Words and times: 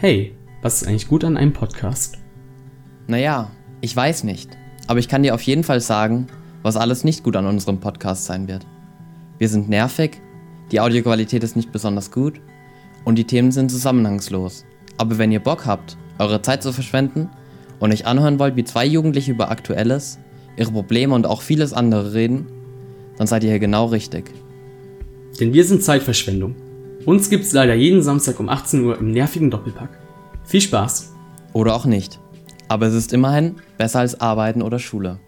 Hey, 0.00 0.32
was 0.62 0.80
ist 0.80 0.86
eigentlich 0.86 1.08
gut 1.08 1.24
an 1.24 1.36
einem 1.36 1.52
Podcast? 1.52 2.18
Naja, 3.08 3.50
ich 3.80 3.96
weiß 3.96 4.22
nicht. 4.22 4.56
Aber 4.86 5.00
ich 5.00 5.08
kann 5.08 5.24
dir 5.24 5.34
auf 5.34 5.42
jeden 5.42 5.64
Fall 5.64 5.80
sagen, 5.80 6.28
was 6.62 6.76
alles 6.76 7.02
nicht 7.02 7.24
gut 7.24 7.34
an 7.34 7.46
unserem 7.46 7.80
Podcast 7.80 8.24
sein 8.24 8.46
wird. 8.46 8.64
Wir 9.38 9.48
sind 9.48 9.68
nervig, 9.68 10.20
die 10.70 10.78
Audioqualität 10.78 11.42
ist 11.42 11.56
nicht 11.56 11.72
besonders 11.72 12.12
gut 12.12 12.40
und 13.04 13.18
die 13.18 13.24
Themen 13.24 13.50
sind 13.50 13.72
zusammenhangslos. 13.72 14.64
Aber 14.98 15.18
wenn 15.18 15.32
ihr 15.32 15.40
Bock 15.40 15.66
habt, 15.66 15.96
eure 16.20 16.42
Zeit 16.42 16.62
zu 16.62 16.72
verschwenden 16.72 17.28
und 17.80 17.92
euch 17.92 18.06
anhören 18.06 18.38
wollt, 18.38 18.54
wie 18.54 18.62
zwei 18.62 18.86
Jugendliche 18.86 19.32
über 19.32 19.50
Aktuelles, 19.50 20.20
ihre 20.56 20.70
Probleme 20.70 21.12
und 21.12 21.26
auch 21.26 21.42
vieles 21.42 21.72
andere 21.72 22.14
reden, 22.14 22.46
dann 23.16 23.26
seid 23.26 23.42
ihr 23.42 23.50
hier 23.50 23.58
genau 23.58 23.86
richtig. 23.86 24.30
Denn 25.40 25.52
wir 25.52 25.64
sind 25.64 25.82
Zeitverschwendung. 25.82 26.54
Uns 27.08 27.30
gibt's 27.30 27.54
leider 27.54 27.72
jeden 27.72 28.02
Samstag 28.02 28.38
um 28.38 28.50
18 28.50 28.84
Uhr 28.84 28.98
im 28.98 29.12
nervigen 29.12 29.50
Doppelpack. 29.50 29.88
Viel 30.44 30.60
Spaß! 30.60 31.14
Oder 31.54 31.74
auch 31.74 31.86
nicht. 31.86 32.20
Aber 32.68 32.84
es 32.84 32.92
ist 32.92 33.14
immerhin 33.14 33.54
besser 33.78 34.00
als 34.00 34.20
Arbeiten 34.20 34.60
oder 34.60 34.78
Schule. 34.78 35.18